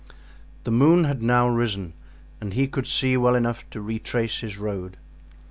[0.63, 1.93] The moon had now risen
[2.39, 4.97] and he could see well enough to retrace his road.